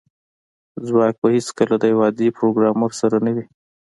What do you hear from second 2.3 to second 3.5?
پروګرامر سره نه وي